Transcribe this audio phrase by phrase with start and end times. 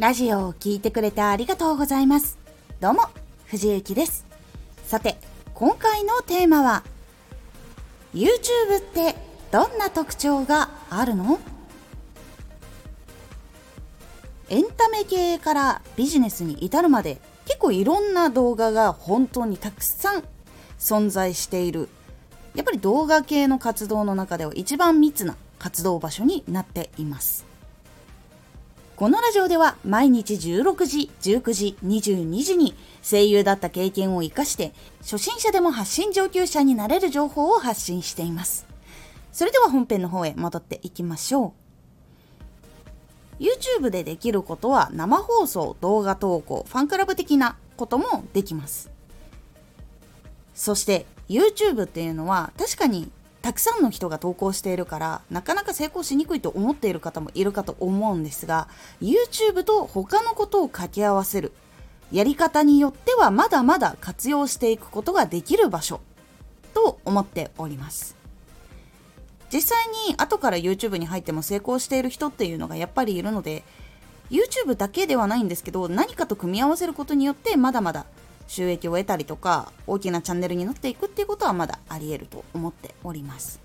[0.00, 2.38] ラジオを聴いてくれてありがとうございます。
[2.80, 3.02] どうも、
[3.48, 4.24] 藤幸です。
[4.86, 5.18] さて、
[5.52, 6.84] 今回のテーマは、
[8.14, 8.30] YouTube
[8.78, 9.14] って
[9.50, 11.38] どんな特徴があるの？
[14.48, 20.24] エンタメ系からビジネスに至るまで結構いろんな動画が本当にたくさん
[20.78, 21.90] 存在している
[22.54, 27.49] やっぱり動画系の活動の中では一番密な活動場所になっています
[29.00, 38.66] このラジオでは毎日16時、19時、22時に声優だった経験を活かして初心者でも発信上級者になれる情報を発信しています。
[39.32, 41.54] それでは本編の方へ戻っていきましょ
[43.38, 43.42] う。
[43.42, 48.90] YouTube でできることは生放送、動画投稿、ファンクラブ的なこともできます。
[50.54, 53.10] そして YouTube っていうのは確かに
[53.42, 58.68] たくさんの人が投稿しているからなかなか成功しにくいと思っている方もいるかと思うんですが
[59.00, 61.52] YouTube と他のことを掛け合わせる
[62.12, 66.00] やり方によってはまだまだ活用していくことができる場所
[66.74, 68.16] と思っております。
[69.52, 73.64] 実際に後から YouTube に入っても成功している人っていうのがやっぱりいるので
[74.30, 78.06] YouTube だけではないんですけど何かと組み合わせることによってまだまだ
[78.50, 83.60] 収益を得たりとか大きなチャンネルになっていくっていうことはまだあり得ると思っております。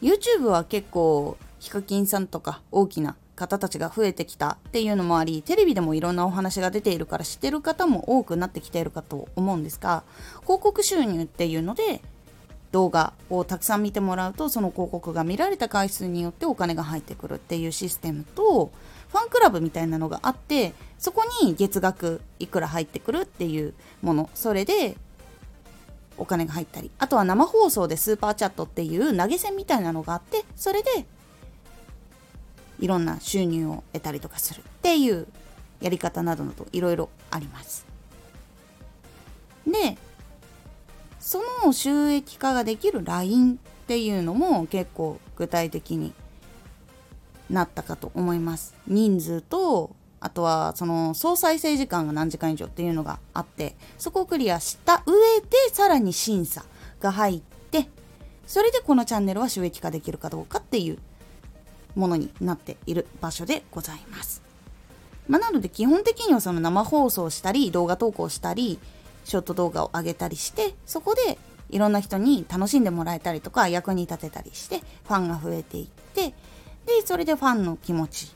[0.00, 10.04] YouTube は結構ヒカキンさんとか大きな方たちが増えてきたっていうのもありテレビでもいろんなお話が出ているから知ってる方も多くなってきているかと思うんですが
[10.42, 12.02] 広告収入っていうので
[12.70, 18.70] 動画をたくさん見てもらうとその広告が見られた回数によってお金が入ってくるっていうシステムと
[19.08, 24.30] ファンクラブみたいなのがあってそこに月額いくら入ってくるっていうもの。
[24.34, 24.96] それで
[26.18, 26.90] お金が入ったり。
[26.98, 31.06] あとは生放送でスーパーチャットっていう投げ銭みたいなのがあってそれで
[32.78, 35.26] いろんな収入を得たりとかするっていう
[35.80, 37.86] やり方などなどいろいろあります。
[39.66, 39.98] で
[41.18, 46.12] その収益化ができる LINE っていうのも結構具体的に
[47.50, 56.64] なったかと思います人数とあとはその総再生時間が何時間以上っていうのがあってそこをクリアした上でさらに審査
[57.00, 57.40] が入っ
[57.70, 57.88] て
[58.46, 60.98] それでこのチャンネルは収益化できるかどうかっていう
[61.94, 64.42] ものになっている場所でございます。
[65.28, 68.78] まあ、なので基本的にはその生放送したり動画投稿したり
[69.24, 71.36] ショート動画を上げたりしてそこで
[71.68, 76.32] いろんな人に楽しんでもらえたりとか役に立てたりしてファンが増えていって
[76.86, 78.32] でそれでファンの気持ち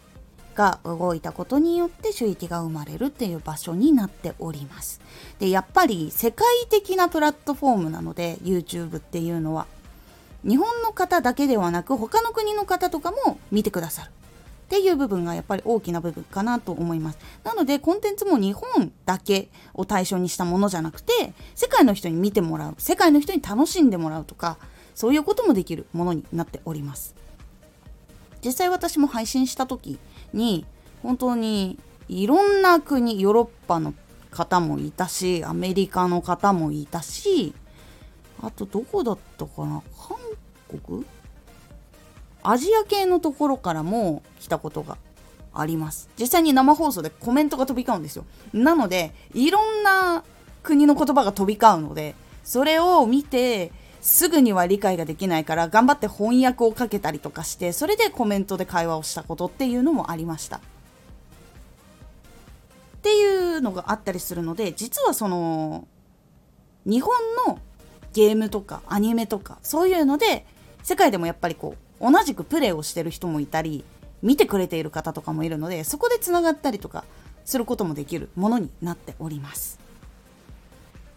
[0.54, 5.00] が動いたことによって収益が生まれるっていう場所になっております
[5.38, 9.66] でやっぱり世界的なプラットフォームなので YouTube っていうのは
[10.46, 14.12] 日本の方だけではなく他の国の方とかも見てくださるっ
[14.70, 17.18] ていう部分がやっぱり大きな部分かなと思います。
[17.42, 24.58] なのでコンテンツも日本だけを対象にしたものじゃなくて世界の人に見てもらう世界の人に楽しんでもらうとか
[24.94, 27.16] そういうこともできるものになっております。
[28.44, 29.98] 実際私も配信した時
[30.32, 30.64] に
[31.02, 31.78] 本当に
[32.08, 33.94] いろんな国ヨーロッパの
[34.30, 37.52] 方もいたしアメリカの方もいたし
[38.42, 40.16] あとどこだったかな韓
[40.68, 41.04] 国？
[42.42, 44.96] アジア系のところからも来たことが
[45.52, 46.08] あります。
[46.18, 48.24] 実際に生放送でコメントが飛び交うんですよ。
[48.52, 50.24] なのでいろんな
[50.62, 52.14] 国の言葉が飛び交うので
[52.44, 60.56] それを見てすぐには理解ができないから頑張って翻訳をかけたりとかしてそれでコメントで会話をしたことっていうのもありました。
[60.56, 60.60] っ
[63.02, 65.86] ていうのがあったりするので実はその
[66.84, 67.14] 日本
[67.46, 67.58] の
[68.12, 70.44] ゲームとかアニメとかそういうので
[70.82, 73.84] 世界でもやっぱりこう同じくプレイをしてる人もいたり
[74.22, 77.04] 見てくれている方とかもいるのでそこでつながったりとか
[77.44, 79.78] することもできるものになっております。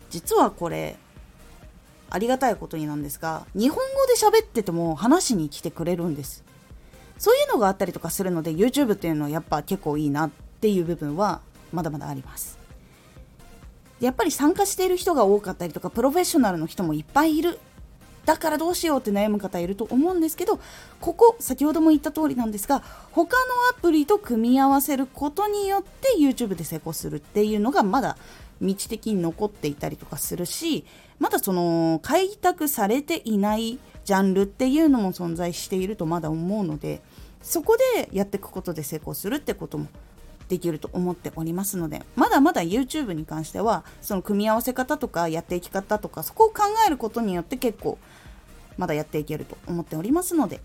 [0.10, 0.96] 実はこれ
[2.14, 6.44] ありがたいことになんですが日本語で喋ってても話に来てくれるんです。
[7.18, 10.30] そういうのがあったりとかするので YouTube っていうのはやっぱ結構いいなっ
[10.62, 11.42] ていう部分は
[11.72, 12.60] まだまだあります。
[14.00, 17.60] やっぱり参加している人が多かったりとかプロフェッショナルの人もいっぱいいる。
[18.26, 20.60] だからどうしようって悩む方いると思うんですけど
[21.02, 23.44] ここ先ほども言った通りなんですが他の
[23.78, 28.18] アプリと組み合わせることによって YouTube で成功するっていうのがまだ
[28.64, 30.86] 道的に残っていたりとかするし
[31.20, 37.02] まだその開拓されていないジャンルっていうのも存在しているとまだ思うので
[37.42, 39.88] そこでやっていくことで成功するってことも
[40.50, 47.98] できると思っておりますのでまだまだ YouTube に関してはその組み合わせ方とかやっていき方とかそこを考えることによって結構
[48.78, 50.60] まだやっていけると思っておりますので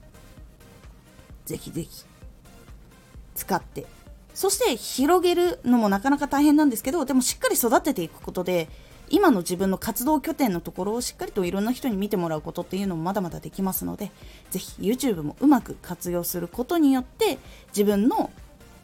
[1.47, 2.05] ぜひぜひ
[3.35, 3.87] 使って
[4.39, 8.69] そして広げるのもなかなか大変なんですけどでもしっかり育てていくことで
[9.09, 14.13] 今の自分の活動拠点のところをしっかりといろんな人に見てもらうことっていうのもまだまだできますので
[14.53, 17.39] ぜひ YouTube もうまく活用することによって
[17.71, 18.31] 自分の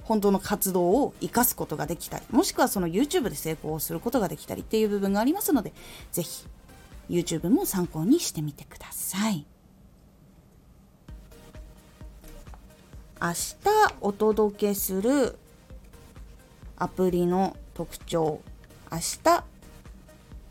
[0.03, 5.73] 本当の活動を生かすことができたりもしくはその YouTube で成功することができたりっていう部分がありますので
[6.11, 6.49] ぜひ
[7.09, 9.47] YouTube も参考にしてみてください。
[13.23, 13.55] 明日
[14.01, 15.39] お届けする
[16.85, 18.43] アプリの特徴
[18.93, 19.45] 明日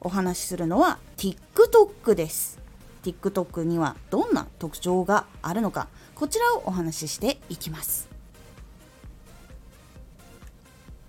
[0.01, 2.57] お話しするのは TikTok です。
[3.03, 8.09] TikTok にはどんな特徴があるのかこちらをお話ししていきます。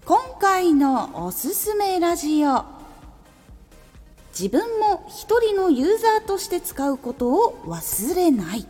[0.04, 2.62] 今回のおすすめラジオ。
[4.38, 8.66] 自分も一人のユーザーとして使うことを忘れない。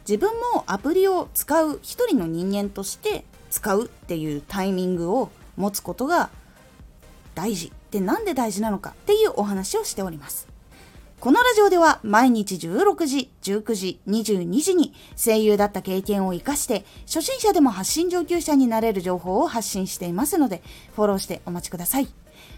[0.00, 6.30] 自分もアプリを使う一人の人間として使うっていうタイミングを持つことが
[7.34, 10.48] 大事ってなんで大事なのかっていうお話をしております
[11.20, 20.62] このラジオでは毎日16時、19時、22時に声優だった経験を活かして初心者でも発信上級者になれる情報を発信していますので
[20.94, 22.08] フォローしてお待ちください。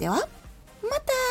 [0.00, 0.14] では、
[0.82, 1.29] また。